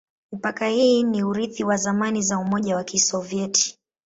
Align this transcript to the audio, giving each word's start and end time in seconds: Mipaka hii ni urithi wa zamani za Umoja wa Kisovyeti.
Mipaka 0.31 0.67
hii 0.67 1.03
ni 1.03 1.23
urithi 1.23 1.63
wa 1.63 1.77
zamani 1.77 2.21
za 2.21 2.39
Umoja 2.39 2.75
wa 2.75 2.83
Kisovyeti. 2.83 3.79